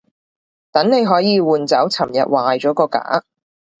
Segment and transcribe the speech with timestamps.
[0.71, 3.23] 等你可以換走尋日壞咗嗰架